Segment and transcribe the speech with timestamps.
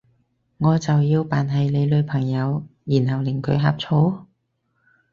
[0.57, 4.25] 我就要扮係你女朋友，然後令佢呷醋？